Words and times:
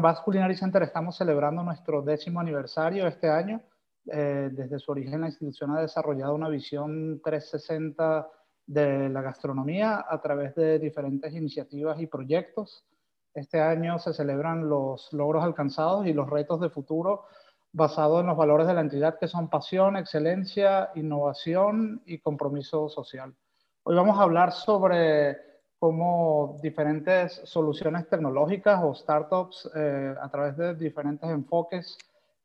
Bass 0.00 0.20
Culinary 0.20 0.54
Center 0.54 0.80
estamos 0.84 1.16
celebrando 1.16 1.64
nuestro 1.64 2.02
décimo 2.02 2.38
aniversario 2.38 3.08
este 3.08 3.28
año. 3.28 3.60
Eh, 4.06 4.48
desde 4.52 4.78
su 4.78 4.92
origen, 4.92 5.22
la 5.22 5.26
institución 5.26 5.72
ha 5.72 5.80
desarrollado 5.80 6.36
una 6.36 6.48
visión 6.48 7.20
360 7.20 8.30
de 8.64 9.08
la 9.08 9.22
gastronomía 9.22 10.06
a 10.08 10.20
través 10.20 10.54
de 10.54 10.78
diferentes 10.78 11.34
iniciativas 11.34 12.00
y 12.00 12.06
proyectos. 12.06 12.86
Este 13.34 13.60
año 13.60 13.98
se 13.98 14.12
celebran 14.12 14.68
los 14.68 15.12
logros 15.12 15.42
alcanzados 15.42 16.06
y 16.06 16.12
los 16.12 16.30
retos 16.30 16.60
de 16.60 16.70
futuro 16.70 17.24
basados 17.72 18.20
en 18.20 18.28
los 18.28 18.36
valores 18.36 18.68
de 18.68 18.74
la 18.74 18.82
entidad 18.82 19.18
que 19.18 19.26
son 19.26 19.50
pasión, 19.50 19.96
excelencia, 19.96 20.90
innovación 20.94 22.02
y 22.06 22.20
compromiso 22.20 22.88
social. 22.88 23.34
Hoy 23.82 23.96
vamos 23.96 24.16
a 24.16 24.22
hablar 24.22 24.52
sobre 24.52 25.47
cómo 25.78 26.58
diferentes 26.62 27.40
soluciones 27.44 28.08
tecnológicas 28.08 28.80
o 28.82 28.94
startups 28.94 29.70
eh, 29.74 30.14
a 30.20 30.28
través 30.28 30.56
de 30.56 30.74
diferentes 30.74 31.28
enfoques 31.30 31.96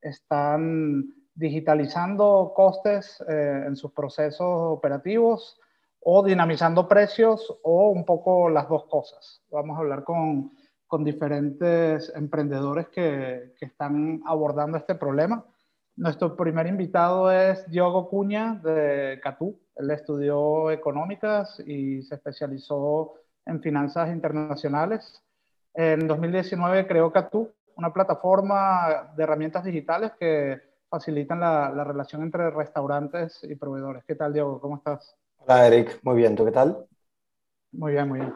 están 0.02 1.14
digitalizando 1.34 2.54
costes 2.56 3.24
eh, 3.28 3.64
en 3.66 3.76
sus 3.76 3.92
procesos 3.92 4.48
operativos 4.48 5.60
o 6.02 6.24
dinamizando 6.24 6.88
precios 6.88 7.58
o 7.64 7.90
un 7.90 8.06
poco 8.06 8.50
las 8.50 8.70
dos 8.70 8.86
cosas. 8.86 9.42
Vamos 9.50 9.78
a 9.78 9.80
hablar 9.80 10.04
con, 10.04 10.52
con 10.86 11.04
diferentes 11.04 12.12
emprendedores 12.16 12.90
que, 12.90 13.54
que, 13.58 13.66
están 13.66 14.22
abordando 14.26 14.78
este 14.78 14.96
problema. 14.96 15.44
Nuestro 15.96 16.36
primer 16.36 16.68
invitado 16.68 17.32
es 17.32 17.70
Diogo 17.70 18.10
Cuña 18.10 18.60
de 18.64 19.20
Catú. 19.24 19.60
Él 19.76 19.90
estudió 19.92 20.70
económicas 20.72 21.60
y 21.66 22.04
se 22.04 22.16
especializó 22.16 23.14
en 23.46 23.62
finanzas 23.62 24.10
internacionales. 24.10 25.22
En 25.74 26.08
2019 26.08 26.88
creó 26.88 27.12
Catú, 27.12 27.52
una 27.76 27.92
plataforma 27.94 29.12
de 29.16 29.24
herramientas 29.24 29.64
digitales 29.64 30.12
que 30.20 30.62
facilitan 30.90 31.40
la, 31.40 31.72
la 31.72 31.84
relación 31.84 32.22
entre 32.22 32.52
restaurantes 32.52 33.44
y 33.44 33.56
proveedores. 33.56 34.04
¿Qué 34.06 34.16
tal, 34.16 34.34
Diego? 34.34 34.62
¿Cómo 34.62 34.78
estás? 34.78 35.16
Hola, 35.38 35.68
Eric. 35.68 36.00
Muy 36.04 36.16
bien. 36.16 36.36
¿Tú 36.36 36.46
qué 36.46 36.52
tal? 36.52 36.86
Muy 37.72 37.94
bien, 37.94 38.08
muy 38.08 38.20
bien. 38.20 38.34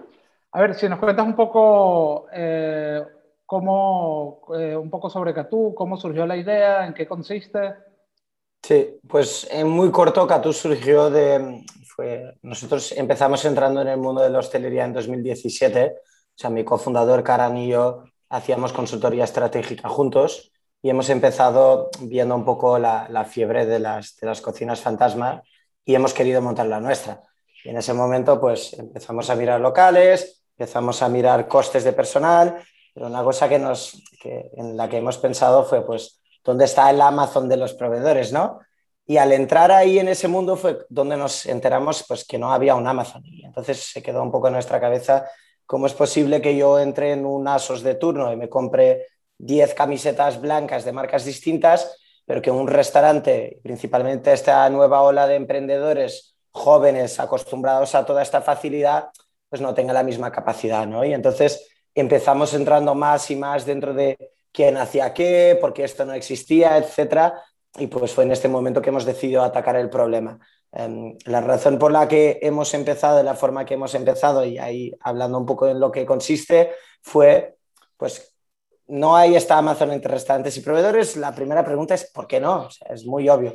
A 0.52 0.62
ver, 0.62 0.76
si 0.76 0.90
nos 0.90 1.00
cuentas 1.00 1.26
un 1.26 1.36
poco, 1.36 2.28
eh, 2.34 3.04
cómo, 3.46 4.42
eh, 4.58 4.76
un 4.76 4.90
poco 4.90 5.10
sobre 5.10 5.34
Catú, 5.34 5.74
cómo 5.76 5.98
surgió 5.98 6.26
la 6.26 6.36
idea, 6.36 6.86
en 6.86 6.94
qué 6.94 7.08
consiste. 7.08 7.76
Sí, 8.64 9.00
pues 9.08 9.48
en 9.52 9.70
muy 9.70 9.92
corto, 9.92 10.26
Catú 10.26 10.52
surgió 10.52 11.10
de... 11.10 11.64
Nosotros 12.42 12.92
empezamos 12.92 13.44
entrando 13.46 13.82
en 13.82 13.88
el 13.88 13.98
mundo 13.98 14.22
de 14.22 14.30
la 14.30 14.40
hostelería 14.40 14.86
en 14.86 14.94
2017. 14.94 15.96
O 15.98 16.40
sea, 16.40 16.50
mi 16.50 16.64
cofundador, 16.64 17.24
Karan 17.24 17.58
y 17.58 17.70
yo 17.70 18.04
hacíamos 18.30 18.74
consultoría 18.74 19.24
estratégica 19.24 19.90
juntos 19.90 20.52
y 20.82 20.90
hemos 20.90 21.10
empezado 21.10 21.90
viendo 22.02 22.36
un 22.36 22.46
poco 22.46 22.78
la, 22.78 23.26
fiebre 23.26 23.66
de 23.66 23.80
las, 23.80 24.16
cocinas 24.42 24.82
fantasma 24.82 25.42
y 25.84 25.96
hemos 25.96 26.14
querido 26.14 26.42
montar 26.42 26.68
la 26.68 26.80
nuestra. 26.80 27.22
En 27.64 27.78
ese 27.78 27.94
momento, 27.94 28.40
pues 28.40 28.74
empezamos 28.74 29.30
a 29.30 29.36
mirar 29.36 29.60
locales, 29.60 30.44
empezamos 30.58 31.02
a 31.02 31.10
mirar 31.10 31.48
costes 31.48 31.84
de 31.84 31.94
personal, 31.94 32.62
pero 32.94 33.08
una 33.08 33.24
cosa 33.24 33.50
que 33.50 33.58
nos, 33.58 34.04
que, 34.22 34.52
en 34.56 34.78
la 34.78 34.88
que 34.88 34.98
hemos 34.98 35.18
pensado 35.18 35.64
fue, 35.64 35.86
pues, 35.86 36.22
¿dónde 36.44 36.66
está 36.66 36.90
el 36.90 37.02
Amazon 37.02 37.50
de 37.50 37.58
los 37.58 37.74
proveedores, 37.74 38.32
no? 38.32 38.60
Y 39.08 39.18
al 39.18 39.32
entrar 39.32 39.72
ahí 39.72 39.98
en 39.98 40.10
ese 40.10 40.28
mundo 40.28 40.56
fue 40.56 40.86
donde 40.90 41.18
nos 41.18 41.46
enteramos, 41.46 42.04
pues, 42.08 42.26
que 42.26 42.38
no 42.38 42.52
había 42.52 42.76
un 42.76 42.86
Amazon. 42.86 43.26
Y 43.26 43.44
entonces 43.46 43.80
se 43.80 44.04
quedó 44.04 44.22
un 44.22 44.32
poco 44.32 44.48
en 44.48 44.54
nuestra 44.54 44.80
cabeza 44.80 45.26
cómo 45.66 45.88
es 45.88 45.94
posible 45.94 46.42
que 46.42 46.56
yo 46.56 46.78
entre 46.80 47.14
en 47.14 47.26
un 47.26 47.48
ASOS 47.48 47.82
de 47.82 47.96
turno 47.96 48.32
y 48.32 48.36
me 48.36 48.50
compre 48.50 49.08
10 49.38 49.74
camisetas 49.74 50.40
blancas 50.40 50.86
de 50.86 50.92
marcas 50.92 51.26
distintas 51.26 51.98
pero 52.28 52.42
que 52.42 52.52
un 52.52 52.68
restaurante, 52.68 53.62
principalmente 53.64 54.34
esta 54.34 54.70
nueva 54.70 55.02
ola 55.02 55.26
de 55.28 55.36
emprendedores 55.36 56.36
jóvenes 56.52 57.22
acostumbrados 57.22 57.96
a 57.96 58.06
toda 58.06 58.22
esta 58.22 58.42
facilidad, 58.42 59.12
pues 59.48 59.62
no 59.62 59.74
tenga 59.74 59.94
la 59.94 60.04
misma 60.04 60.30
capacidad, 60.30 60.86
¿no? 60.86 61.06
Y 61.06 61.14
entonces 61.14 61.70
empezamos 61.96 62.54
entrando 62.54 62.94
más 62.96 63.32
y 63.32 63.38
más 63.38 63.66
dentro 63.66 63.94
de 63.94 64.18
quién 64.52 64.76
hacía 64.76 65.14
qué, 65.14 65.58
por 65.62 65.72
qué 65.72 65.86
esto 65.86 66.04
no 66.04 66.14
existía, 66.14 66.78
etcétera, 66.78 67.42
y 67.78 67.88
pues 67.88 68.12
fue 68.14 68.24
en 68.24 68.32
este 68.32 68.48
momento 68.48 68.82
que 68.82 68.90
hemos 68.90 69.06
decidido 69.06 69.44
atacar 69.44 69.76
el 69.76 69.90
problema. 69.90 70.40
Um, 70.72 71.18
la 71.26 71.42
razón 71.42 71.80
por 71.80 71.92
la 71.92 72.08
que 72.08 72.40
hemos 72.42 72.74
empezado 72.74 73.18
de 73.18 73.24
la 73.24 73.36
forma 73.36 73.66
que 73.66 73.76
hemos 73.76 73.96
empezado, 73.96 74.46
y 74.46 74.58
ahí 74.58 74.94
hablando 75.00 75.38
un 75.38 75.46
poco 75.46 75.68
en 75.68 75.80
lo 75.80 75.92
que 75.92 76.06
consiste, 76.06 76.72
fue 77.02 77.58
pues 77.98 78.36
no 78.88 79.16
hay 79.16 79.36
esta 79.36 79.58
Amazon 79.58 79.92
entre 79.92 80.12
restaurantes 80.12 80.56
y 80.58 80.62
proveedores, 80.62 81.18
la 81.18 81.34
primera 81.34 81.64
pregunta 81.64 81.94
es 81.94 82.10
¿por 82.12 82.28
qué 82.28 82.40
no? 82.40 82.70
es 82.90 83.06
muy 83.06 83.28
obvio. 83.30 83.54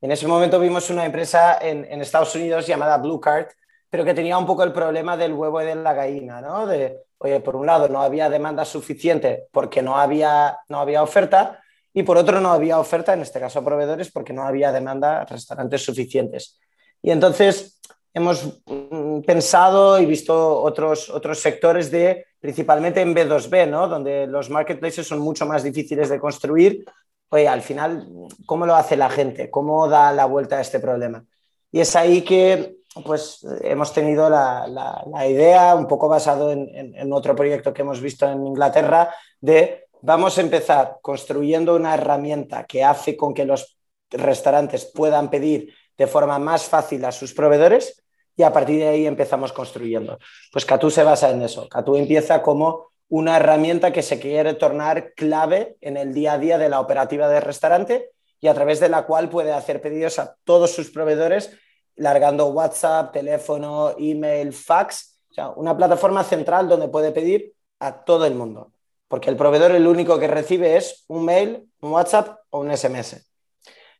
En 0.00 0.12
ese 0.12 0.26
momento 0.26 0.60
vimos 0.60 0.90
una 0.90 1.06
empresa 1.06 1.58
en, 1.60 1.84
Estados 2.02 2.34
Unidos 2.34 2.66
llamada 2.66 2.98
Blue 2.98 3.20
Card, 3.20 3.46
pero 3.88 4.04
que 4.04 4.12
tenía 4.12 4.36
un 4.36 4.44
poco 4.44 4.62
el 4.62 4.72
problema 4.72 5.16
del 5.16 5.32
huevo 5.32 5.62
y 5.62 5.64
de 5.64 5.76
la 5.76 5.94
gallina, 5.94 6.42
¿no? 6.42 6.66
De, 6.66 7.04
oye, 7.18 7.40
por 7.40 7.56
un 7.56 7.64
lado 7.64 7.88
no 7.88 8.02
había 8.02 8.28
demanda 8.28 8.66
suficiente 8.66 9.46
porque 9.50 9.80
no 9.80 9.96
había, 9.96 10.58
no 10.68 10.80
había 10.80 11.02
oferta, 11.02 11.63
y 11.94 12.02
por 12.02 12.18
otro 12.18 12.40
no 12.40 12.52
había 12.52 12.80
oferta, 12.80 13.14
en 13.14 13.22
este 13.22 13.38
caso 13.38 13.64
proveedores, 13.64 14.10
porque 14.10 14.32
no 14.32 14.42
había 14.42 14.72
demanda 14.72 15.24
restaurantes 15.24 15.84
suficientes. 15.84 16.58
Y 17.00 17.12
entonces 17.12 17.80
hemos 18.12 18.60
mm, 18.66 19.20
pensado 19.20 20.00
y 20.00 20.04
visto 20.04 20.60
otros, 20.60 21.08
otros 21.08 21.38
sectores 21.38 21.92
de, 21.92 22.26
principalmente 22.40 23.00
en 23.00 23.14
B2B, 23.14 23.68
¿no? 23.68 23.86
donde 23.86 24.26
los 24.26 24.50
marketplaces 24.50 25.06
son 25.06 25.20
mucho 25.20 25.46
más 25.46 25.62
difíciles 25.62 26.08
de 26.08 26.18
construir. 26.18 26.84
Oye, 27.28 27.46
al 27.46 27.62
final, 27.62 28.08
¿cómo 28.44 28.66
lo 28.66 28.74
hace 28.74 28.96
la 28.96 29.08
gente? 29.08 29.48
¿Cómo 29.48 29.88
da 29.88 30.12
la 30.12 30.26
vuelta 30.26 30.58
a 30.58 30.62
este 30.62 30.80
problema? 30.80 31.24
Y 31.70 31.80
es 31.80 31.94
ahí 31.94 32.22
que 32.22 32.76
pues, 33.04 33.46
hemos 33.62 33.92
tenido 33.92 34.28
la, 34.28 34.66
la, 34.66 35.28
idea, 35.28 35.74
un 35.76 35.86
poco 35.86 36.08
basado 36.08 36.50
en, 36.50 36.68
en 36.72 37.12
otro 37.12 37.36
proyecto 37.36 37.72
que 37.72 37.82
hemos 37.82 38.00
visto 38.00 38.28
en 38.28 38.46
Inglaterra, 38.46 39.14
de 39.40 39.83
vamos 40.04 40.36
a 40.36 40.42
empezar 40.42 40.98
construyendo 41.00 41.74
una 41.74 41.94
herramienta 41.94 42.64
que 42.64 42.84
hace 42.84 43.16
con 43.16 43.32
que 43.32 43.46
los 43.46 43.78
restaurantes 44.10 44.84
puedan 44.84 45.30
pedir 45.30 45.74
de 45.96 46.06
forma 46.06 46.38
más 46.38 46.64
fácil 46.64 47.02
a 47.06 47.12
sus 47.12 47.32
proveedores 47.32 48.04
y 48.36 48.42
a 48.42 48.52
partir 48.52 48.80
de 48.80 48.88
ahí 48.88 49.06
empezamos 49.06 49.54
construyendo. 49.54 50.18
Pues 50.52 50.66
Catú 50.66 50.90
se 50.90 51.04
basa 51.04 51.30
en 51.30 51.40
eso. 51.40 51.70
Catú 51.70 51.96
empieza 51.96 52.42
como 52.42 52.88
una 53.08 53.38
herramienta 53.38 53.92
que 53.92 54.02
se 54.02 54.20
quiere 54.20 54.52
tornar 54.52 55.14
clave 55.14 55.78
en 55.80 55.96
el 55.96 56.12
día 56.12 56.34
a 56.34 56.38
día 56.38 56.58
de 56.58 56.68
la 56.68 56.80
operativa 56.80 57.26
del 57.28 57.42
restaurante 57.42 58.10
y 58.40 58.48
a 58.48 58.54
través 58.54 58.80
de 58.80 58.90
la 58.90 59.06
cual 59.06 59.30
puede 59.30 59.52
hacer 59.52 59.80
pedidos 59.80 60.18
a 60.18 60.36
todos 60.44 60.72
sus 60.72 60.90
proveedores 60.90 61.56
largando 61.96 62.48
WhatsApp, 62.48 63.10
teléfono, 63.10 63.94
email, 63.98 64.52
fax, 64.52 65.18
o 65.30 65.34
sea, 65.34 65.48
una 65.50 65.74
plataforma 65.74 66.22
central 66.24 66.68
donde 66.68 66.88
puede 66.88 67.10
pedir 67.10 67.54
a 67.78 68.04
todo 68.04 68.26
el 68.26 68.34
mundo, 68.34 68.73
porque 69.08 69.30
el 69.30 69.36
proveedor 69.36 69.72
el 69.72 69.86
único 69.86 70.18
que 70.18 70.28
recibe 70.28 70.76
es 70.76 71.04
un 71.08 71.24
mail, 71.24 71.70
un 71.80 71.92
WhatsApp 71.92 72.38
o 72.50 72.60
un 72.60 72.76
SMS. 72.76 73.24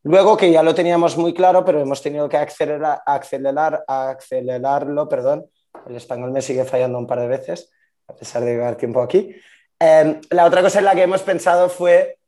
Luego, 0.03 0.37
que 0.37 0.51
ya 0.51 0.63
lo 0.63 0.75
teníamos 0.75 1.17
muy 1.17 1.33
claro, 1.33 1.65
pero 1.65 1.81
hemos 1.81 2.03
tenido 2.03 2.29
que 2.29 2.37
acelerar, 2.37 3.01
acelerar, 3.07 3.85
acelerarlo, 3.87 5.09
perdón, 5.09 5.47
el 5.87 5.97
español 5.97 6.31
me 6.31 6.43
sigue 6.43 6.65
fallando 6.65 6.99
un 6.99 7.07
par 7.07 7.21
de 7.21 7.29
veces, 7.29 7.71
a 8.07 8.15
pesar 8.15 8.45
de 8.45 8.53
llevar 8.53 8.77
tiempo 8.77 9.01
aquí. 9.01 9.35
Em, 9.79 10.21
la 10.31 10.45
otra 10.45 10.63
cosa 10.63 10.79
en 10.79 10.85
la 10.85 10.95
que 10.95 11.03
hemos 11.03 11.23
pensado 11.23 11.69
fue, 11.69 12.19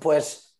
pues, 0.00 0.56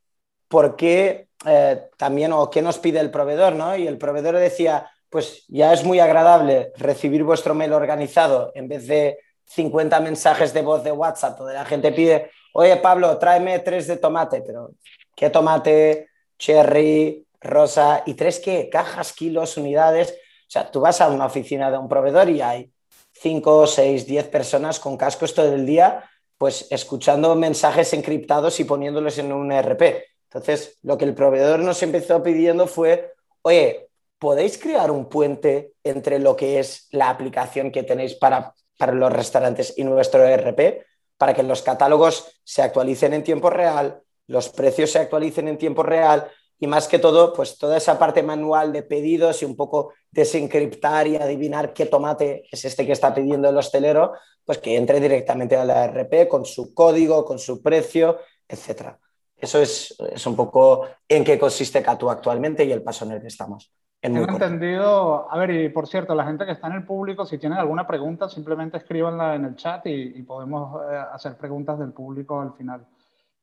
¿por 0.48 0.76
qué 0.76 1.28
eh, 1.46 1.88
también 1.96 2.32
o 2.32 2.50
qué 2.50 2.62
nos 2.62 2.78
pide 2.78 3.00
el 3.00 3.10
proveedor? 3.10 3.54
¿no? 3.54 3.76
Y 3.76 3.86
el 3.86 3.98
proveedor 3.98 4.36
decía, 4.36 4.90
pues 5.08 5.44
ya 5.48 5.72
es 5.72 5.84
muy 5.84 6.00
agradable 6.00 6.72
recibir 6.76 7.24
vuestro 7.24 7.54
mail 7.54 7.72
organizado 7.72 8.52
en 8.54 8.68
vez 8.68 8.86
de 8.86 9.18
50 9.50 10.00
mensajes 10.00 10.54
de 10.54 10.62
voz 10.62 10.84
de 10.84 10.92
WhatsApp 10.92 11.38
donde 11.38 11.54
la 11.54 11.64
gente 11.64 11.92
pide, 11.92 12.30
oye 12.54 12.76
Pablo, 12.76 13.18
tráeme 13.18 13.58
tres 13.58 13.86
de 13.86 13.96
tomate, 13.96 14.42
pero 14.42 14.70
¿qué 15.14 15.28
tomate? 15.30 16.08
cherry, 16.40 17.26
rosa, 17.40 18.02
y 18.06 18.14
tres 18.14 18.40
que 18.40 18.68
cajas, 18.68 19.12
kilos, 19.12 19.56
unidades. 19.56 20.12
O 20.12 20.50
sea, 20.50 20.70
tú 20.70 20.80
vas 20.80 21.00
a 21.00 21.08
una 21.08 21.26
oficina 21.26 21.70
de 21.70 21.78
un 21.78 21.88
proveedor 21.88 22.28
y 22.30 22.40
hay 22.40 22.72
cinco, 23.12 23.66
seis, 23.66 24.06
diez 24.06 24.26
personas 24.26 24.80
con 24.80 24.96
cascos 24.96 25.34
todo 25.34 25.54
el 25.54 25.66
día, 25.66 26.10
pues 26.38 26.66
escuchando 26.70 27.34
mensajes 27.36 27.92
encriptados 27.92 28.58
y 28.58 28.64
poniéndolos 28.64 29.18
en 29.18 29.32
un 29.32 29.52
ERP. 29.52 30.02
Entonces, 30.24 30.78
lo 30.82 30.96
que 30.96 31.04
el 31.04 31.14
proveedor 31.14 31.60
nos 31.60 31.82
empezó 31.82 32.22
pidiendo 32.22 32.66
fue, 32.66 33.12
oye, 33.42 33.88
¿podéis 34.18 34.56
crear 34.58 34.90
un 34.90 35.08
puente 35.08 35.74
entre 35.84 36.18
lo 36.18 36.34
que 36.36 36.58
es 36.58 36.88
la 36.92 37.10
aplicación 37.10 37.70
que 37.70 37.82
tenéis 37.82 38.14
para, 38.14 38.54
para 38.80 38.92
los 38.92 39.12
restaurantes 39.12 39.74
y 39.76 39.84
nuestro 39.84 40.24
ERP? 40.24 40.86
Para 41.18 41.34
que 41.34 41.42
los 41.42 41.60
catálogos 41.60 42.40
se 42.42 42.62
actualicen 42.62 43.12
en 43.12 43.22
tiempo 43.22 43.50
real, 43.50 44.02
los 44.26 44.48
precios 44.48 44.90
se 44.92 45.00
actualicen 45.00 45.48
en 45.48 45.58
tiempo 45.58 45.82
real 45.82 46.30
y 46.58 46.66
más 46.66 46.88
que 46.88 46.98
todo, 46.98 47.34
pues 47.34 47.58
toda 47.58 47.76
esa 47.76 47.98
parte 47.98 48.22
manual 48.22 48.72
de 48.72 48.82
pedidos 48.82 49.42
y 49.42 49.44
un 49.44 49.54
poco 49.54 49.92
desencriptar 50.10 51.06
y 51.06 51.16
adivinar 51.16 51.74
qué 51.74 51.84
tomate 51.84 52.44
es 52.50 52.64
este 52.64 52.86
que 52.86 52.92
está 52.92 53.14
pidiendo 53.14 53.50
el 53.50 53.56
hostelero, 53.58 54.12
pues 54.46 54.58
que 54.58 54.76
entre 54.76 54.98
directamente 54.98 55.56
a 55.56 55.64
la 55.64 55.84
RP 55.84 56.26
con 56.26 56.46
su 56.46 56.72
código, 56.72 57.24
con 57.24 57.38
su 57.38 57.62
precio, 57.62 58.18
etc. 58.48 58.96
Eso 59.36 59.60
es, 59.60 59.94
un 60.26 60.36
poco 60.36 60.86
en 61.08 61.24
qué 61.24 61.38
consiste 61.38 61.82
Catu 61.82 62.08
actualmente 62.08 62.64
y 62.64 62.72
el 62.72 62.82
paso 62.82 63.04
en 63.04 63.12
el 63.12 63.20
que 63.20 63.28
estamos. 63.28 63.70
Tengo 64.00 64.26
entendido, 64.26 65.30
a 65.30 65.36
ver, 65.36 65.50
y 65.50 65.68
por 65.68 65.86
cierto, 65.86 66.14
la 66.14 66.24
gente 66.24 66.46
que 66.46 66.52
está 66.52 66.68
en 66.68 66.74
el 66.74 66.86
público, 66.86 67.26
si 67.26 67.36
tienen 67.36 67.58
alguna 67.58 67.86
pregunta, 67.86 68.30
simplemente 68.30 68.78
escríbanla 68.78 69.34
en 69.34 69.44
el 69.44 69.56
chat 69.56 69.84
y, 69.84 70.22
podemos 70.22 70.80
eh, 70.90 70.96
hacer 71.12 71.36
preguntas 71.36 71.78
del 71.78 71.92
público 71.92 72.40
al 72.40 72.54
final. 72.54 72.86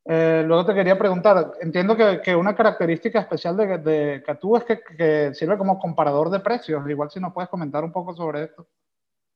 Eh, 0.03 0.43
luego 0.47 0.65
te 0.65 0.73
quería 0.73 0.97
preguntar, 0.97 1.51
entiendo 1.61 1.95
que, 1.95 2.35
una 2.35 2.55
característica 2.55 3.19
especial 3.19 3.55
de, 3.55 3.77
de 3.77 4.23
Catú 4.25 4.57
es 4.57 4.63
que, 4.63 5.31
sirve 5.35 5.59
como 5.59 5.77
comparador 5.77 6.31
de 6.31 6.39
precios. 6.39 6.89
Igual 6.89 7.11
si 7.11 7.19
nos 7.19 7.33
puedes 7.33 7.49
comentar 7.49 7.83
un 7.83 7.91
poco 7.91 8.15
sobre 8.15 8.45
esto. 8.45 8.65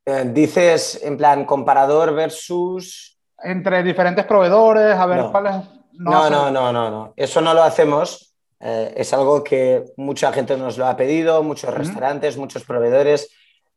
Eh, 0.06 0.31
dices, 0.33 1.01
en 1.03 1.18
plan, 1.18 1.45
comparador 1.45 2.15
versus... 2.15 3.19
Entre 3.44 3.83
diferentes 3.83 4.25
proveedores, 4.25 4.95
a 4.95 5.06
ver 5.06 5.19
no. 5.19 5.31
cuáles... 5.31 5.53
No, 5.94 6.29
no, 6.31 6.50
no, 6.50 6.71
no, 6.71 6.89
no, 6.89 7.13
Eso 7.15 7.41
no 7.41 7.53
lo 7.53 7.62
hacemos. 7.62 8.31
Eh, 8.62 8.94
es 8.96 9.12
algo 9.13 9.44
que 9.44 9.86
mucha 9.98 10.31
gente 10.31 10.56
nos 10.56 10.78
lo 10.78 10.86
ha 10.86 10.96
pedido, 10.96 11.42
muchos 11.42 11.74
restaurantes, 11.74 12.38
muchos 12.38 12.63
proveedores, 12.63 13.30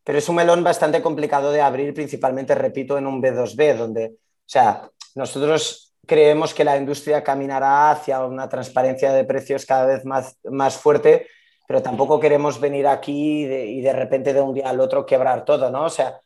pero 0.04 0.18
es 0.18 0.28
un 0.28 0.36
melón 0.36 0.62
bastante 0.62 1.00
complicado 1.00 1.50
de 1.50 1.62
abrir, 1.62 1.94
principalmente, 1.94 2.54
repito, 2.54 2.98
en 2.98 3.06
un 3.06 3.22
B2B, 3.22 3.76
donde, 3.76 4.06
o 4.06 4.46
sea, 4.46 4.90
nosotros 5.14 5.94
creemos 6.06 6.52
que 6.52 6.64
la 6.64 6.76
industria 6.76 7.24
caminará 7.24 7.92
hacia 7.92 8.22
una 8.24 8.48
transparencia 8.48 9.12
de 9.12 9.24
precios 9.24 9.64
cada 9.64 9.86
vez 9.86 10.04
más, 10.04 10.36
más 10.44 10.76
fuerte, 10.76 11.28
pero 11.66 11.82
tampoco 11.82 12.20
queremos 12.20 12.60
venir 12.60 12.86
aquí 12.86 13.44
y 13.44 13.80
de, 13.80 13.92
repente 13.94 14.34
de 14.34 14.42
un 14.42 14.52
día 14.52 14.68
al 14.68 14.80
otro 14.80 15.06
quebrar 15.06 15.46
todo, 15.46 15.70
¿no? 15.70 15.84
O 15.84 15.90
sea, 15.90 16.20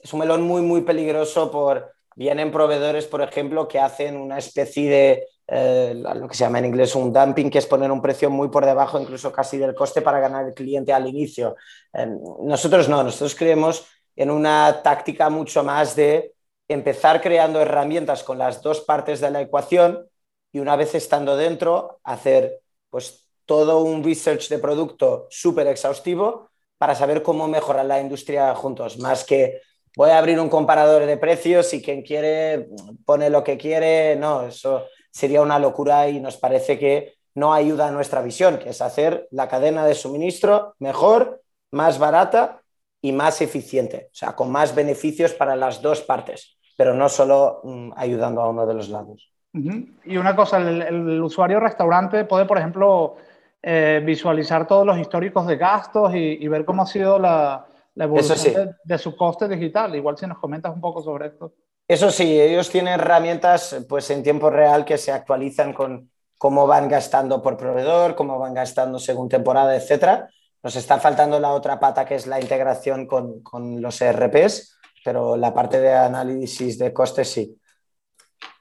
es 0.00 0.12
un 0.14 0.20
melón 0.20 0.42
muy, 0.42 0.62
muy 0.62 0.82
peligroso 0.82 1.50
por... 1.50 1.92
Vienen 2.16 2.50
proveedores, 2.50 3.06
por 3.06 3.22
ejemplo, 3.22 3.68
que 3.68 3.78
hacen 3.78 4.16
una 4.16 4.38
especie 4.38 4.90
de, 4.90 5.26
eh, 5.50 5.94
lo 5.94 6.28
que 6.28 6.34
se 6.34 6.44
llama 6.44 6.58
en 6.58 6.66
inglés 6.66 6.94
un 6.94 7.10
dumping, 7.10 7.48
que 7.48 7.56
es 7.56 7.66
poner 7.66 7.90
un 7.90 8.02
precio 8.02 8.28
muy 8.28 8.48
por 8.48 8.66
debajo, 8.66 9.00
incluso 9.00 9.32
casi 9.32 9.56
del 9.56 9.74
coste 9.74 10.02
para 10.02 10.20
ganar 10.20 10.44
el 10.44 10.52
cliente 10.52 10.92
al 10.92 11.08
inicio. 11.08 11.56
Eh, 11.94 12.06
nosotros 12.42 12.86
no, 12.88 13.02
nosotros 13.02 13.34
creemos 13.34 13.86
en 14.14 14.30
una 14.30 14.82
táctica 14.82 15.30
mucho 15.30 15.64
más 15.64 15.96
de 15.96 16.34
empezar 16.68 17.22
creando 17.22 17.62
herramientas 17.62 18.22
con 18.22 18.36
las 18.36 18.60
dos 18.60 18.82
partes 18.82 19.20
de 19.20 19.30
la 19.30 19.40
ecuación 19.40 20.06
y 20.52 20.58
una 20.58 20.76
vez 20.76 20.94
estando 20.94 21.34
dentro, 21.34 22.00
hacer 22.04 22.60
pues 22.90 23.26
todo 23.46 23.80
un 23.80 24.04
research 24.04 24.48
de 24.48 24.58
producto 24.58 25.28
súper 25.30 25.66
exhaustivo 25.68 26.50
para 26.76 26.94
saber 26.94 27.22
cómo 27.22 27.48
mejorar 27.48 27.86
la 27.86 28.00
industria 28.00 28.54
juntos, 28.54 28.98
más 28.98 29.24
que 29.24 29.62
voy 29.96 30.10
a 30.10 30.18
abrir 30.18 30.38
un 30.38 30.50
comparador 30.50 31.06
de 31.06 31.16
precios 31.16 31.72
y 31.72 31.82
quien 31.82 32.02
quiere 32.02 32.68
pone 33.06 33.30
lo 33.30 33.42
que 33.42 33.56
quiere, 33.56 34.14
no, 34.14 34.46
eso 34.46 34.84
sería 35.18 35.42
una 35.42 35.58
locura 35.58 36.08
y 36.08 36.20
nos 36.20 36.36
parece 36.36 36.78
que 36.78 37.14
no 37.34 37.52
ayuda 37.52 37.88
a 37.88 37.90
nuestra 37.90 38.22
visión, 38.22 38.58
que 38.58 38.70
es 38.70 38.80
hacer 38.80 39.28
la 39.30 39.48
cadena 39.48 39.84
de 39.84 39.94
suministro 39.94 40.74
mejor, 40.78 41.42
más 41.70 41.98
barata 41.98 42.62
y 43.02 43.12
más 43.12 43.40
eficiente, 43.42 44.08
o 44.12 44.14
sea, 44.14 44.34
con 44.34 44.50
más 44.50 44.74
beneficios 44.74 45.32
para 45.34 45.56
las 45.56 45.82
dos 45.82 46.00
partes 46.00 46.58
pero 46.78 46.94
no 46.94 47.08
solo 47.08 47.60
mm, 47.64 47.90
ayudando 47.96 48.40
a 48.40 48.48
uno 48.48 48.64
de 48.64 48.72
los 48.72 48.88
lados. 48.88 49.32
Y 49.52 50.16
una 50.16 50.36
cosa, 50.36 50.58
el, 50.58 51.20
usuario 51.20 51.58
restaurante 51.58 52.24
puede, 52.24 52.44
por 52.44 52.56
ejemplo, 52.56 53.16
eh, 53.60 54.00
visualizar 54.06 54.68
todos 54.68 54.86
los 54.86 54.96
históricos 54.96 55.44
de 55.48 55.56
gastos 55.56 56.14
y, 56.14 56.46
ver 56.46 56.64
cómo 56.64 56.82
ha 56.82 56.86
sido 56.86 57.18
la, 57.18 57.66
evolución 57.96 58.76
de, 58.84 58.98
su 58.98 59.16
coste 59.16 59.48
digital. 59.48 59.96
Igual 59.96 60.16
si 60.16 60.28
nos 60.28 60.38
comentas 60.38 60.72
un 60.72 60.80
poco 60.80 61.02
sobre 61.02 61.26
esto. 61.26 61.52
Eso 61.88 62.10
sí, 62.10 62.38
ellos 62.38 62.70
tienen 62.70 62.94
herramientas 62.94 63.84
pues, 63.88 64.10
en 64.10 64.22
tiempo 64.22 64.50
real 64.50 64.84
que 64.84 64.98
se 64.98 65.10
actualizan 65.10 65.72
con 65.72 66.10
cómo 66.36 66.66
van 66.66 66.88
gastando 66.88 67.42
por 67.42 67.56
proveedor, 67.56 68.14
cómo 68.14 68.38
van 68.38 68.54
gastando 68.54 68.98
según 68.98 69.28
temporada, 69.28 69.74
etc. 69.74 70.28
Nos 70.62 70.76
está 70.76 71.00
faltando 71.00 71.40
la 71.40 71.50
otra 71.50 71.80
pata 71.80 72.04
que 72.04 72.14
es 72.14 72.26
la 72.26 72.40
integración 72.40 73.06
con, 73.06 73.42
con 73.42 73.80
los 73.80 74.00
ERPs 74.00 74.78
pero 75.08 75.38
la 75.38 75.54
parte 75.54 75.80
de 75.80 75.94
análisis 75.94 76.78
de 76.78 76.92
costes 76.92 77.32
sí. 77.32 77.58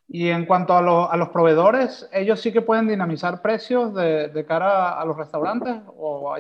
Y 0.08 0.30
en 0.30 0.46
cuanto 0.46 0.74
a, 0.78 1.18
los 1.18 1.30
proveedores, 1.30 2.08
¿ellos 2.14 2.40
sí 2.40 2.54
que 2.54 2.62
pueden 2.62 2.88
dinamizar 2.88 3.42
precios 3.42 3.94
de, 3.94 4.46
cara 4.48 4.98
a 4.98 5.04
los 5.04 5.18
restaurantes? 5.18 5.76
¿O 5.88 6.34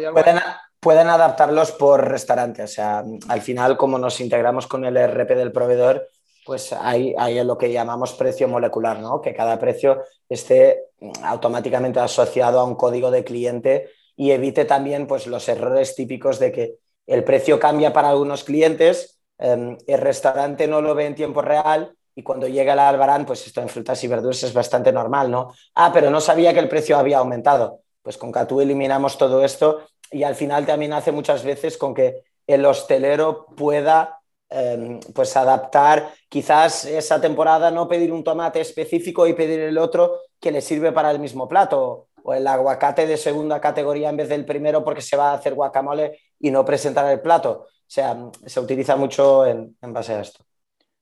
pueden, 0.80 1.10
adaptarlos 1.10 1.74
por 1.74 2.08
restaurante. 2.08 2.64
O 2.64 2.68
sea, 2.68 3.04
al 3.28 3.42
final, 3.42 3.76
como 3.76 4.00
nos 4.00 4.22
integramos 4.22 4.68
con 4.68 4.86
el 4.86 4.96
ERP 4.96 5.32
del 5.32 5.52
proveedor, 5.52 6.08
pues 6.48 6.74
hay, 6.74 7.14
hay 7.18 7.44
lo 7.44 7.58
que 7.58 7.72
llamamos 7.72 8.14
precio 8.14 8.48
molecular, 8.48 9.00
¿no? 9.00 9.22
que 9.22 9.36
cada 9.36 9.60
precio 9.60 10.02
esté 10.28 10.86
automáticamente 11.22 12.00
asociado 12.00 12.60
a 12.60 12.64
un 12.64 12.76
código 12.76 13.12
de 13.12 13.24
cliente 13.24 13.90
y 14.16 14.32
evite 14.32 14.66
también 14.66 15.06
pues, 15.06 15.28
los 15.28 15.48
errores 15.48 15.94
típicos 15.94 16.40
de 16.40 16.52
que 16.52 16.76
el 17.06 17.24
precio 17.24 17.60
cambia 17.60 17.94
para 17.94 18.10
algunos 18.10 18.44
clientes 18.44 19.18
Em, 19.38 19.78
el 19.86 20.00
restaurante 20.00 20.68
no 20.68 20.82
lo 20.82 20.96
ve 20.96 21.06
en 21.06 21.16
tiempo 21.16 21.42
real 21.42 21.96
y 22.16 22.24
cuando 22.24 22.48
llega 22.48 22.74
el 22.74 22.80
albarán, 22.80 23.26
pues 23.26 23.46
esto 23.46 23.62
en 23.62 23.70
frutas 23.70 24.04
y 24.04 24.08
verduras 24.08 24.42
es 24.44 24.54
bastante 24.54 24.92
normal, 24.92 25.30
¿no? 25.30 25.54
Ah, 25.76 25.92
pero 25.94 26.10
no 26.10 26.20
sabía 26.20 26.54
que 26.54 26.60
el 26.60 26.70
precio 26.70 26.98
había 26.98 27.20
aumentado. 27.20 27.82
Pues 28.02 28.18
con 28.18 28.32
Catú 28.32 28.62
eliminamos 28.62 29.18
todo 29.18 29.44
esto 29.44 29.82
y 30.12 30.24
al 30.24 30.36
final 30.36 30.66
también 30.66 30.94
hace 30.94 31.12
muchas 31.12 31.44
veces 31.44 31.78
con 31.78 31.94
que 31.94 32.24
el 32.48 32.66
hostelero 32.66 33.46
pueda 33.56 34.17
em, 34.50 35.00
pues 35.14 35.36
adaptar 35.36 36.10
quizás 36.30 36.86
esa 36.86 37.20
temporada 37.20 37.72
no 37.72 37.88
pedir 37.88 38.12
un 38.12 38.24
tomate 38.24 38.62
específico 38.62 39.28
y 39.28 39.34
pedir 39.34 39.60
el 39.60 39.78
otro 39.78 40.20
que 40.40 40.52
le 40.52 40.62
sirve 40.62 40.92
para 40.92 41.12
el 41.12 41.20
mismo 41.20 41.48
plato 41.48 42.08
o 42.24 42.34
el 42.34 42.46
aguacate 42.46 43.08
de 43.08 43.16
segunda 43.16 43.62
categoría 43.62 44.10
en 44.10 44.18
vez 44.18 44.30
del 44.30 44.46
primero 44.46 44.84
porque 44.84 45.02
se 45.02 45.16
va 45.16 45.32
a 45.32 45.36
hacer 45.36 45.54
guacamole 45.54 46.20
y 46.40 46.52
no 46.52 46.66
presentar 46.66 47.10
el 47.12 47.22
plato. 47.22 47.68
O 47.88 47.90
sea, 47.90 48.18
se 48.46 48.60
utiliza 48.60 48.98
mucho 48.98 49.46
en, 49.46 49.78
base 49.82 50.14
a 50.14 50.20
esto. 50.20 50.44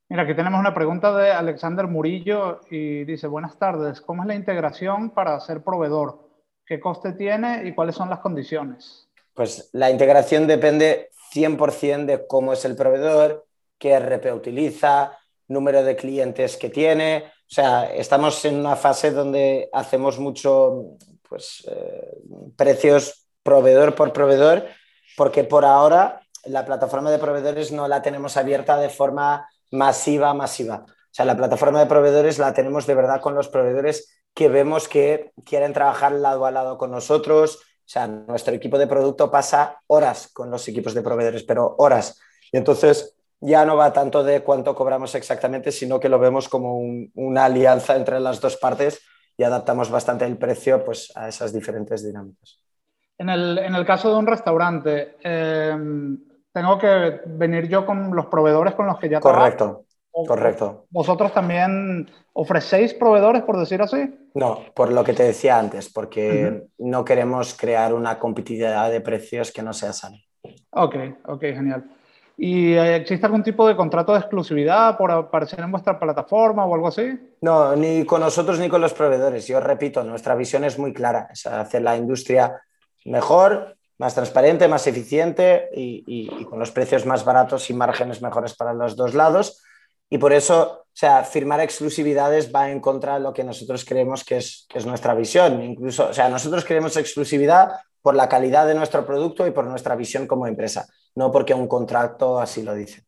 Mira, 0.08 0.22
aquí 0.22 0.36
tenemos 0.36 0.60
una 0.60 0.76
pregunta 0.76 1.18
de 1.18 1.32
Alexander 1.32 1.88
Murillo 1.88 2.62
y 2.70 3.06
dice, 3.06 3.26
buenas 3.26 3.58
tardes, 3.58 4.02
¿cómo 4.02 4.22
es 4.22 4.28
la 4.28 4.36
integración 4.36 5.10
para 5.10 5.40
ser 5.40 5.64
proveedor? 5.64 6.30
¿Qué 6.64 6.80
coste 6.80 7.14
tiene 7.14 7.68
y 7.68 7.74
cuáles 7.74 7.96
son 7.96 8.12
las 8.12 8.20
condiciones? 8.20 9.10
Pues 9.36 9.70
la 9.74 9.92
integración 9.92 10.48
depende 10.48 11.12
100% 11.34 12.06
de 12.06 12.26
cómo 12.26 12.54
es 12.54 12.64
el 12.66 12.76
proveedor, 12.76 13.46
qué 13.78 14.00
RP 14.00 14.34
utiliza, 14.34 15.18
número 15.48 15.84
de 15.84 15.96
clientes 15.96 16.58
que 16.58 16.70
tiene. 16.70 17.26
O 17.42 17.54
sea, 17.54 17.94
estamos 17.94 18.44
en 18.46 18.56
una 18.56 18.76
fase 18.76 19.12
donde 19.12 19.70
hacemos 19.74 20.18
mucho, 20.18 20.98
pues, 21.28 21.64
eh, 21.70 22.18
precios 22.56 23.28
proveedor 23.44 23.94
por 23.94 24.14
proveedor, 24.14 24.66
porque 25.18 25.44
por 25.44 25.66
ahora 25.66 26.22
la 26.46 26.66
plataforma 26.66 27.12
de 27.12 27.20
proveedores 27.20 27.72
no 27.72 27.88
la 27.88 28.02
tenemos 28.02 28.38
abierta 28.38 28.78
de 28.78 28.90
forma 28.90 29.48
masiva, 29.72 30.34
masiva. 30.34 30.86
O 30.88 31.14
sea, 31.16 31.26
la 31.26 31.38
plataforma 31.38 31.80
de 31.80 31.86
proveedores 31.86 32.40
la 32.40 32.54
tenemos 32.54 32.88
de 32.88 32.96
verdad 32.96 33.22
con 33.22 33.36
los 33.36 33.50
proveedores 33.50 34.16
que 34.34 34.50
vemos 34.50 34.88
que 34.88 35.32
quieren 35.46 35.74
trabajar 35.74 36.12
lado 36.12 36.46
a 36.46 36.52
lado 36.52 36.78
con 36.78 36.92
nosotros. 36.92 37.60
O 37.86 37.88
sea, 37.88 38.08
nuestro 38.08 38.54
equipo 38.54 38.80
de 38.80 38.88
producto 38.88 39.30
pasa 39.30 39.80
horas 39.88 40.30
con 40.34 40.50
los 40.50 40.68
equipos 40.68 40.96
de 40.96 41.04
proveedores, 41.04 41.44
pero 41.44 41.76
horas. 41.78 42.20
Y 42.52 42.58
entonces 42.58 43.16
ya 43.40 43.64
no 43.64 43.76
va 43.78 43.94
tanto 43.94 44.24
de 44.24 44.42
cuánto 44.42 44.74
cobramos 44.74 45.14
exactamente, 45.14 45.72
sino 45.72 46.00
que 46.00 46.10
lo 46.10 46.18
vemos 46.18 46.50
como 46.50 46.80
una 47.14 47.46
alianza 47.46 47.96
entre 47.96 48.20
las 48.20 48.42
dos 48.42 48.58
partes 48.58 49.02
y 49.38 49.44
adaptamos 49.44 49.92
bastante 49.92 50.26
el 50.26 50.38
precio 50.38 50.84
pues, 50.84 51.12
a 51.16 51.28
esas 51.28 51.54
diferentes 51.54 52.04
dinámicas. 52.04 52.60
En 53.18 53.30
el, 53.30 53.60
en 53.60 53.76
el 53.76 53.86
caso 53.86 54.10
de 54.10 54.16
un 54.18 54.28
restaurante, 54.28 55.18
eh, 55.24 55.78
tengo 56.52 56.78
que 56.80 57.22
venir 57.28 57.68
yo 57.68 57.86
con 57.86 58.16
los 58.16 58.26
proveedores 58.26 58.74
con 58.74 58.88
los 58.88 58.98
que 58.98 59.10
ya 59.10 59.20
Correcto, 59.20 59.85
correcto. 60.28 60.86
¿Vosotros 60.90 61.34
también 61.34 62.10
ofrecéis 62.34 62.94
proveedores, 62.94 63.44
por 63.44 63.58
decir 63.58 63.82
así? 63.82 64.14
No, 64.34 64.60
por 64.74 64.92
lo 64.92 65.04
que 65.04 65.14
te 65.14 65.24
decía 65.24 65.60
antes, 65.60 65.92
porque 65.92 66.68
no 66.78 67.04
queremos 67.04 67.54
crear 67.54 67.94
una 67.94 68.20
competitividad 68.20 68.92
de 68.92 69.02
precios 69.02 69.52
que 69.52 69.62
no 69.62 69.74
sea 69.74 69.94
sana. 69.94 70.18
Ok, 70.72 70.96
ok, 71.26 71.42
genial. 71.42 71.86
¿Y 72.38 72.74
eh, 72.74 72.98
existe 72.98 73.26
algún 73.26 73.44
tipo 73.44 73.68
de 73.68 73.76
contrato 73.76 74.12
de 74.12 74.20
exclusividad 74.20 74.98
por 74.98 75.12
aparecer 75.12 75.62
en 75.62 75.72
vuestra 75.72 75.98
plataforma 75.98 76.66
o 76.66 76.74
algo 76.76 76.88
así? 76.88 77.18
No, 77.42 77.76
ni 77.76 78.06
con 78.06 78.22
nosotros 78.22 78.60
ni 78.60 78.68
con 78.68 78.82
los 78.82 78.94
proveedores. 78.94 79.48
Yo 79.48 79.60
repito, 79.60 80.04
nuestra 80.04 80.36
visión 80.36 80.66
es 80.66 80.78
muy 80.78 80.94
clara, 80.94 81.30
es 81.32 81.46
hacer 81.46 81.82
la 81.82 81.96
industria 81.96 82.62
mejor, 83.06 83.78
más 83.98 84.14
transparente, 84.14 84.68
más 84.68 84.86
eficiente 84.88 85.70
y, 85.74 86.28
con 86.46 86.60
los 86.60 86.72
precios 86.72 87.06
más 87.06 87.24
baratos 87.24 87.70
y 87.70 87.74
márgenes 87.74 88.22
mejores 88.22 88.54
para 88.56 88.74
los 88.74 88.98
dos 88.98 89.14
lados. 89.14 89.64
Y 90.10 90.18
por 90.18 90.34
eso, 90.34 90.84
o 90.84 90.86
sea, 90.94 91.24
firmar 91.24 91.60
exclusividades 91.60 92.54
va 92.54 92.70
en 92.72 92.80
contra 92.80 93.16
de 93.16 93.22
lo 93.22 93.34
que 93.34 93.44
nosotros 93.44 93.84
creemos 93.86 94.24
que 94.24 94.38
es, 94.38 94.68
es 94.74 94.86
nuestra 94.86 95.14
visión. 95.14 95.62
Incluso, 95.62 96.10
o 96.10 96.14
sea, 96.14 96.30
nosotros 96.30 96.64
queremos 96.64 96.96
exclusividad 96.98 97.72
por 98.02 98.16
la 98.16 98.30
calidad 98.30 98.68
de 98.68 98.76
nuestro 98.76 99.06
producto 99.06 99.48
y 99.48 99.52
por 99.52 99.66
nuestra 99.66 99.96
visión 99.96 100.28
como 100.28 100.46
empresa, 100.46 100.86
no 101.16 101.32
porque 101.32 101.56
un 101.56 101.68
contrato 101.68 102.40
así 102.40 102.62
lo 102.62 102.76
dice. 102.76 103.04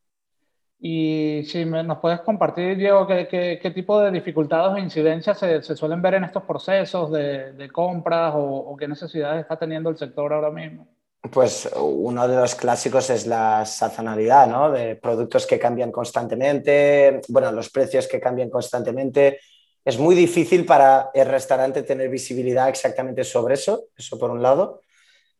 Y 0.79 1.43
si 1.45 1.65
nos 1.65 1.99
puedes 1.99 2.21
compartir, 2.21 2.77
Diego, 2.77 3.07
qué, 3.07 3.71
tipo 3.73 3.99
de 3.99 4.11
dificultades 4.11 4.73
o 4.73 4.77
incidencias 4.77 5.39
se, 5.39 5.61
suelen 5.75 6.01
ver 6.01 6.15
en 6.15 6.23
estos 6.23 6.43
procesos 6.43 7.11
de, 7.11 7.69
compras 7.71 8.33
o, 8.35 8.75
qué 8.77 8.87
necesidades 8.87 9.41
está 9.41 9.57
teniendo 9.57 9.89
el 9.89 9.97
sector 9.97 10.33
ahora 10.33 10.51
mismo. 10.51 10.87
Pues 11.31 11.69
uno 11.75 12.27
de 12.27 12.35
los 12.35 12.55
clásicos 12.55 13.09
es 13.09 13.27
la 13.27 13.65
sazonalidad, 13.65 14.47
¿no? 14.47 14.71
De 14.71 14.95
productos 14.95 15.45
que 15.45 15.59
cambian 15.59 15.91
constantemente, 15.91 17.21
bueno, 17.27 17.51
los 17.51 17.69
precios 17.69 18.07
que 18.07 18.19
cambian 18.19 18.49
constantemente. 18.49 19.39
Es 19.83 19.97
muy 19.97 20.15
difícil 20.15 20.65
para 20.65 21.09
el 21.13 21.27
restaurante 21.27 21.83
tener 21.83 22.09
visibilidad 22.09 22.69
exactamente 22.69 23.23
sobre 23.23 23.55
eso, 23.55 23.85
eso 23.97 24.17
por 24.19 24.31
un 24.31 24.41
lado. 24.41 24.81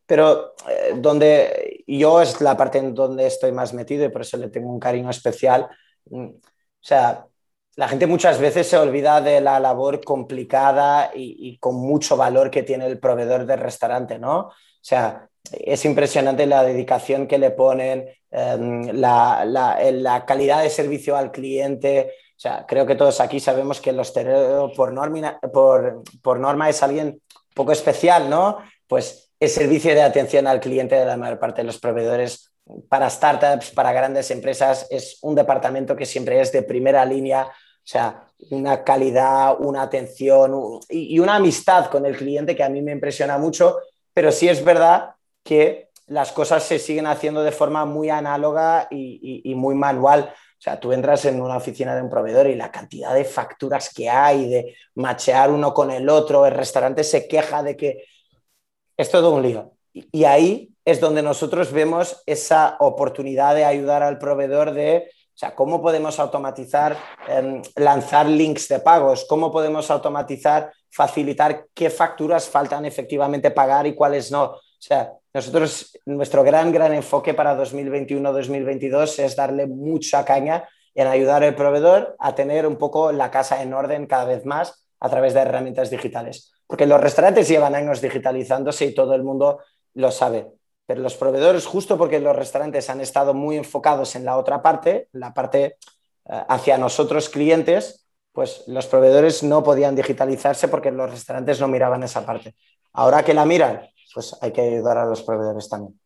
Pero 0.05 0.55
eh, 0.69 0.93
donde 0.97 1.83
yo 1.87 2.21
es 2.21 2.41
la 2.41 2.57
parte 2.57 2.79
en 2.79 2.95
donde 2.95 3.27
estoy 3.27 3.51
más 3.51 3.73
metido 3.73 4.05
y 4.05 4.09
por 4.09 4.21
eso 4.21 4.37
le 4.37 4.49
tengo 4.49 4.69
un 4.71 4.79
cariño 4.79 5.09
especial. 5.09 5.69
Mm, 6.09 6.27
o 6.27 6.41
sea, 6.81 7.26
la 7.77 7.87
gente 7.87 8.07
muchas 8.07 8.39
veces 8.39 8.67
se 8.67 8.77
olvida 8.77 9.21
de 9.21 9.39
la 9.39 9.59
labor 9.59 10.03
complicada 10.03 11.11
y, 11.15 11.35
y, 11.39 11.57
con 11.59 11.75
mucho 11.75 12.17
valor 12.17 12.49
que 12.49 12.63
tiene 12.63 12.87
el 12.87 12.99
proveedor 12.99 13.45
del 13.45 13.59
restaurante, 13.59 14.17
¿no? 14.17 14.39
O 14.39 14.53
sea, 14.81 15.29
es 15.51 15.85
impresionante 15.85 16.47
la 16.47 16.63
dedicación 16.63 17.27
que 17.27 17.37
le 17.37 17.51
ponen, 17.51 18.09
eh, 18.31 18.89
la, 18.93 19.45
la, 19.45 19.79
la, 19.91 20.25
calidad 20.25 20.63
de 20.63 20.71
servicio 20.71 21.15
al 21.15 21.31
cliente. 21.31 22.13
O 22.35 22.39
sea, 22.39 22.65
creo 22.67 22.87
que 22.87 22.95
todos 22.95 23.21
aquí 23.21 23.39
sabemos 23.39 23.79
que 23.79 23.91
el 23.91 23.99
hostelero 23.99 24.71
por 24.75 24.91
norma, 24.91 25.39
por, 25.53 26.01
por 26.23 26.39
norma 26.39 26.69
es 26.69 26.81
alguien 26.81 27.21
poco 27.53 27.73
especial, 27.73 28.27
¿no? 28.27 28.57
Pues 28.87 29.31
el 29.39 29.49
servicio 29.49 29.93
de 29.93 30.01
atención 30.01 30.47
al 30.47 30.59
cliente 30.59 30.95
de 30.95 31.05
la 31.05 31.15
mayor 31.15 31.37
parte 31.37 31.61
de 31.61 31.67
los 31.67 31.77
proveedores 31.77 32.51
para 32.89 33.09
startups, 33.09 33.69
para 33.69 33.93
grandes 33.93 34.31
empresas, 34.31 34.87
es 34.89 35.19
un 35.21 35.35
departamento 35.35 35.95
que 35.95 36.05
siempre 36.07 36.41
es 36.41 36.51
de 36.51 36.63
primera 36.63 37.05
línea, 37.05 37.47
o 37.87 37.89
sea, 37.89 38.27
una 38.49 38.83
calidad, 38.83 39.55
una 39.61 39.83
atención 39.83 40.81
y 40.89 41.17
una 41.19 41.35
amistad 41.35 41.89
con 41.89 42.05
el 42.05 42.17
cliente 42.17 42.53
que 42.53 42.63
a 42.63 42.67
mí 42.67 42.81
me 42.81 42.91
impresiona 42.91 43.37
mucho, 43.37 43.77
pero 44.13 44.29
sí 44.29 44.49
es 44.49 44.61
verdad 44.61 45.11
que 45.41 45.87
las 46.07 46.33
cosas 46.33 46.63
se 46.63 46.79
siguen 46.79 47.07
haciendo 47.07 47.43
de 47.43 47.53
forma 47.53 47.85
muy 47.85 48.09
análoga 48.09 48.89
y, 48.91 49.53
muy 49.55 49.73
manual. 49.73 50.33
O 50.33 50.61
sea, 50.61 50.77
tú 50.81 50.91
entras 50.91 51.23
en 51.23 51.41
una 51.41 51.55
oficina 51.55 51.95
de 51.95 52.01
un 52.01 52.09
proveedor 52.09 52.47
y 52.47 52.55
la 52.55 52.71
cantidad 52.71 53.13
de 53.13 53.23
facturas 53.23 53.93
que 53.93 54.09
hay, 54.09 54.49
de 54.49 54.75
machear 54.95 55.49
uno 55.49 55.73
con 55.73 55.89
el 55.89 56.09
otro, 56.09 56.45
el 56.45 56.55
restaurante 56.55 57.05
se 57.05 57.25
queja 57.25 57.63
de 57.63 57.77
que 57.77 58.03
es 58.97 59.09
todo 59.09 59.31
un 59.31 59.43
lío. 59.43 59.71
Y 59.93 60.25
ahí 60.25 60.73
es 60.83 60.99
donde 60.99 61.21
nosotros 61.21 61.71
vemos 61.71 62.21
esa 62.25 62.75
oportunidad 62.81 63.55
de 63.55 63.63
ayudar 63.63 64.03
al 64.03 64.17
proveedor 64.17 64.73
de, 64.73 65.09
o 65.37 65.39
sea, 65.39 65.53
cómo 65.53 65.79
podemos 65.83 66.19
automatizar, 66.19 66.97
eh, 67.27 67.61
lanzar 67.75 68.25
links 68.25 68.67
de 68.69 68.79
pagos, 68.79 69.23
cómo 69.29 69.51
podemos 69.51 69.91
automatizar, 69.91 70.73
facilitar 70.89 71.67
qué 71.75 71.91
facturas 71.91 72.49
faltan 72.49 72.85
efectivamente 72.85 73.51
pagar 73.51 73.85
y 73.85 73.93
cuáles 73.93 74.31
no. 74.31 74.45
O 74.45 74.61
sea, 74.79 75.13
nosotros, 75.31 75.95
nuestro 76.07 76.43
gran, 76.43 76.71
gran 76.71 76.91
enfoque 76.91 77.35
para 77.35 77.55
2021-2022 77.55 79.19
es 79.19 79.35
darle 79.35 79.67
mucha 79.67 80.25
caña 80.25 80.67
en 80.95 81.05
ayudar 81.05 81.43
al 81.43 81.53
proveedor 81.53 82.15
a 82.17 82.33
tener 82.33 82.65
un 82.65 82.77
poco 82.77 83.11
la 83.11 83.29
casa 83.29 83.61
en 83.61 83.75
orden 83.75 84.07
cada 84.07 84.25
vez 84.25 84.43
más 84.43 84.87
a 84.99 85.07
través 85.07 85.35
de 85.35 85.41
herramientas 85.41 85.91
digitales. 85.91 86.51
Porque 86.65 86.87
los 86.87 86.99
restaurantes 86.99 87.47
llevan 87.47 87.75
años 87.75 88.01
digitalizándose 88.01 88.85
y 88.85 88.95
todo 88.95 89.13
el 89.13 89.21
mundo 89.21 89.59
lo 89.93 90.09
sabe. 90.09 90.56
Pero 90.87 91.01
los 91.01 91.15
proveedores, 91.15 91.67
justo 91.67 91.97
porque 91.97 92.19
los 92.19 92.35
restaurantes 92.35 92.89
han 92.89 93.01
estado 93.01 93.33
muy 93.33 93.57
enfocados 93.57 94.15
en 94.15 94.25
la 94.25 94.37
otra 94.37 94.61
parte, 94.63 95.09
la 95.11 95.33
parte 95.33 95.77
eh, 96.25 96.43
hacia 96.47 96.77
nosotros 96.77 97.29
clientes, 97.29 98.07
pues 98.31 98.63
los 98.67 98.87
proveedores 98.87 99.43
no 99.43 99.63
podían 99.63 99.95
digitalizarse 99.95 100.69
porque 100.69 100.91
los 100.91 101.11
restaurantes 101.11 101.59
no 101.59 101.67
miraban 101.67 102.03
esa 102.03 102.25
parte. 102.25 102.55
Ahora 102.93 103.23
que 103.23 103.33
la 103.33 103.45
miran, 103.45 103.81
pues 104.13 104.35
hay 104.41 104.51
que 104.51 104.61
ayudar 104.61 104.97
a 104.97 105.05
los 105.05 105.21
proveedores 105.23 105.67
también. 105.67 105.99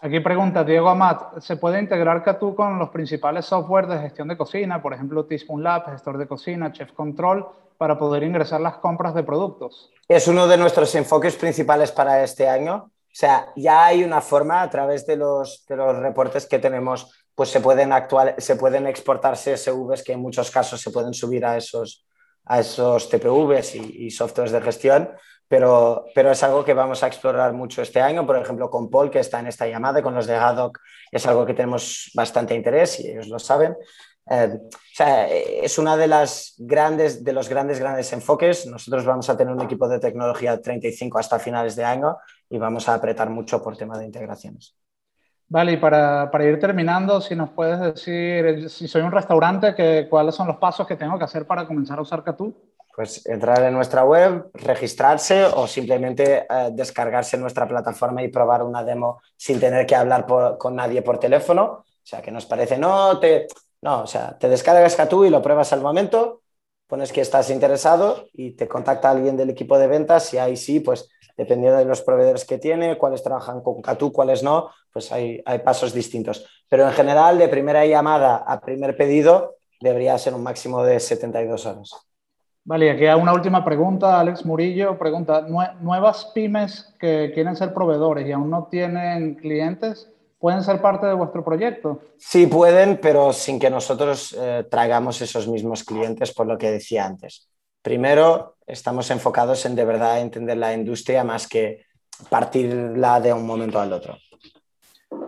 Aquí 0.00 0.20
pregunta 0.20 0.62
Diego 0.64 0.88
Amat, 0.88 1.40
¿se 1.40 1.56
puede 1.56 1.80
integrar 1.80 2.22
Catu 2.22 2.54
con 2.54 2.78
los 2.78 2.90
principales 2.90 3.46
software 3.46 3.86
de 3.86 3.98
gestión 3.98 4.28
de 4.28 4.36
cocina, 4.36 4.82
por 4.82 4.92
ejemplo 4.92 5.24
Teaspoon 5.24 5.62
Lab, 5.62 5.90
gestor 5.90 6.18
de 6.18 6.26
cocina, 6.26 6.72
Chef 6.72 6.92
Control, 6.92 7.46
para 7.78 7.98
poder 7.98 8.22
ingresar 8.22 8.60
las 8.60 8.76
compras 8.78 9.14
de 9.14 9.22
productos? 9.22 9.90
Es 10.08 10.28
uno 10.28 10.46
de 10.48 10.58
nuestros 10.58 10.94
enfoques 10.94 11.36
principales 11.36 11.92
para 11.92 12.22
este 12.22 12.48
año. 12.48 12.90
O 13.16 13.18
sea, 13.18 13.50
ya 13.56 13.86
hay 13.86 14.04
una 14.04 14.20
forma 14.20 14.60
a 14.60 14.68
través 14.68 15.06
de 15.06 15.16
los, 15.16 15.64
de 15.66 15.74
los 15.74 15.96
reportes 15.96 16.44
que 16.44 16.58
tenemos, 16.58 17.10
pues 17.34 17.48
se 17.48 17.60
pueden, 17.60 17.94
actual, 17.94 18.34
se 18.36 18.56
pueden 18.56 18.86
exportar 18.86 19.38
CSVs 19.38 20.02
que 20.04 20.12
en 20.12 20.20
muchos 20.20 20.50
casos 20.50 20.82
se 20.82 20.90
pueden 20.90 21.14
subir 21.14 21.46
a 21.46 21.56
esos, 21.56 22.04
a 22.44 22.60
esos 22.60 23.08
TPVs 23.08 23.76
y, 23.76 24.04
y 24.04 24.10
softwares 24.10 24.52
de 24.52 24.60
gestión, 24.60 25.10
pero, 25.48 26.04
pero 26.14 26.30
es 26.30 26.42
algo 26.42 26.62
que 26.62 26.74
vamos 26.74 27.02
a 27.02 27.06
explorar 27.06 27.54
mucho 27.54 27.80
este 27.80 28.02
año. 28.02 28.26
Por 28.26 28.36
ejemplo, 28.36 28.68
con 28.68 28.90
Paul, 28.90 29.10
que 29.10 29.20
está 29.20 29.40
en 29.40 29.46
esta 29.46 29.66
llamada, 29.66 30.02
con 30.02 30.14
los 30.14 30.26
de 30.26 30.34
Haddock, 30.34 30.78
es 31.10 31.26
algo 31.26 31.46
que 31.46 31.54
tenemos 31.54 32.10
bastante 32.12 32.54
interés 32.54 33.00
y 33.00 33.12
ellos 33.12 33.28
lo 33.28 33.38
saben. 33.38 33.78
Eh, 34.28 34.58
o 34.60 34.68
sea, 34.92 35.28
es 35.28 35.78
una 35.78 35.96
de 35.96 36.08
las 36.08 36.54
grandes, 36.58 37.22
de 37.22 37.32
los 37.32 37.48
grandes, 37.48 37.78
grandes 37.78 38.12
enfoques. 38.12 38.66
Nosotros 38.66 39.04
vamos 39.04 39.28
a 39.30 39.36
tener 39.36 39.54
un 39.54 39.62
equipo 39.62 39.88
de 39.88 40.00
tecnología 40.00 40.60
35 40.60 41.18
hasta 41.18 41.38
finales 41.38 41.76
de 41.76 41.84
año 41.84 42.16
y 42.48 42.58
vamos 42.58 42.88
a 42.88 42.94
apretar 42.94 43.30
mucho 43.30 43.62
por 43.62 43.76
tema 43.76 43.98
de 43.98 44.06
integraciones. 44.06 44.76
Vale, 45.48 45.72
y 45.72 45.76
para, 45.76 46.28
para 46.30 46.44
ir 46.44 46.58
terminando, 46.58 47.20
si 47.20 47.36
nos 47.36 47.50
puedes 47.50 47.78
decir, 47.78 48.68
si 48.68 48.88
soy 48.88 49.02
un 49.02 49.12
restaurante, 49.12 49.76
que, 49.76 50.08
¿cuáles 50.10 50.34
son 50.34 50.48
los 50.48 50.56
pasos 50.56 50.88
que 50.88 50.96
tengo 50.96 51.16
que 51.18 51.24
hacer 51.24 51.46
para 51.46 51.66
comenzar 51.66 51.98
a 52.00 52.02
usar 52.02 52.24
Catú? 52.24 52.52
Pues 52.96 53.24
entrar 53.26 53.62
en 53.62 53.74
nuestra 53.74 54.04
web, 54.04 54.50
registrarse 54.54 55.44
o 55.44 55.68
simplemente 55.68 56.46
eh, 56.50 56.70
descargarse 56.72 57.38
nuestra 57.38 57.68
plataforma 57.68 58.22
y 58.24 58.28
probar 58.28 58.64
una 58.64 58.82
demo 58.82 59.20
sin 59.36 59.60
tener 59.60 59.86
que 59.86 59.94
hablar 59.94 60.26
por, 60.26 60.58
con 60.58 60.74
nadie 60.74 61.02
por 61.02 61.20
teléfono. 61.20 61.62
O 61.62 62.08
sea, 62.08 62.22
que 62.22 62.32
nos 62.32 62.46
parece, 62.46 62.78
no, 62.78 63.20
te, 63.20 63.46
no, 63.86 64.02
o 64.02 64.06
sea, 64.08 64.36
te 64.36 64.48
descargas 64.48 64.96
Catú 64.96 65.24
y 65.24 65.30
lo 65.30 65.40
pruebas 65.40 65.72
al 65.72 65.80
momento, 65.80 66.42
pones 66.88 67.12
que 67.12 67.20
estás 67.20 67.50
interesado 67.50 68.26
y 68.32 68.50
te 68.50 68.66
contacta 68.66 69.10
alguien 69.10 69.36
del 69.36 69.48
equipo 69.50 69.78
de 69.78 69.86
ventas 69.86 70.34
y 70.34 70.38
ahí 70.38 70.56
sí, 70.56 70.80
pues 70.80 71.08
dependiendo 71.36 71.78
de 71.78 71.84
los 71.84 72.02
proveedores 72.02 72.44
que 72.44 72.58
tiene, 72.58 72.98
cuáles 72.98 73.22
trabajan 73.22 73.60
con 73.60 73.80
Catú, 73.80 74.10
cuáles 74.10 74.42
no, 74.42 74.70
pues 74.92 75.12
hay, 75.12 75.40
hay 75.46 75.60
pasos 75.60 75.94
distintos. 75.94 76.64
Pero 76.68 76.84
en 76.84 76.94
general, 76.94 77.38
de 77.38 77.46
primera 77.46 77.86
llamada 77.86 78.38
a 78.38 78.60
primer 78.60 78.96
pedido, 78.96 79.54
debería 79.80 80.18
ser 80.18 80.34
un 80.34 80.42
máximo 80.42 80.82
de 80.82 80.98
72 80.98 81.66
horas. 81.66 81.90
Vale, 82.64 82.90
aquí 82.90 83.06
hay 83.06 83.20
una 83.20 83.34
última 83.34 83.64
pregunta. 83.64 84.18
Alex 84.18 84.44
Murillo 84.44 84.98
pregunta, 84.98 85.46
¿nuevas 85.80 86.32
pymes 86.34 86.92
que 86.98 87.30
quieren 87.32 87.54
ser 87.54 87.72
proveedores 87.72 88.26
y 88.26 88.32
aún 88.32 88.50
no 88.50 88.64
tienen 88.64 89.36
clientes, 89.36 90.10
pueden 90.38 90.62
ser 90.62 90.80
parte 90.80 91.06
de 91.06 91.14
vuestro 91.14 91.44
proyecto? 91.44 92.00
Sí, 92.18 92.46
pueden, 92.46 92.98
pero 93.00 93.32
sin 93.32 93.58
que 93.58 93.70
nosotros 93.70 94.36
eh, 94.38 94.66
traigamos 94.70 95.20
esos 95.20 95.48
mismos 95.48 95.84
clientes, 95.84 96.32
por 96.32 96.46
lo 96.46 96.58
que 96.58 96.70
decía 96.70 97.06
antes. 97.06 97.48
Primero, 97.82 98.56
estamos 98.66 99.10
enfocados 99.10 99.64
en 99.66 99.74
de 99.74 99.84
verdad 99.84 100.20
entender 100.20 100.56
la 100.56 100.74
industria 100.74 101.24
más 101.24 101.46
que 101.46 101.84
partirla 102.28 103.20
de 103.20 103.32
un 103.32 103.46
momento 103.46 103.78
al 103.80 103.92
otro. 103.92 104.16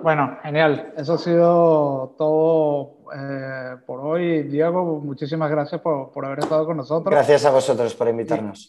Bueno, 0.03 0.39
genial. 0.43 0.93
Eso 0.97 1.15
ha 1.15 1.19
sido 1.19 2.15
todo 2.19 2.99
eh, 3.15 3.77
por 3.87 4.01
hoy. 4.01 4.43
Diego, 4.45 5.01
muchísimas 5.01 5.51
gracias 5.51 5.81
por, 5.81 6.11
por, 6.11 6.25
haber 6.25 6.41
estado 6.41 6.67
con 6.67 6.77
nosotros. 6.77 7.15
Gracias 7.15 7.45
a 7.45 7.51
vosotros 7.51 7.95
por 7.95 8.09
invitarnos. 8.09 8.69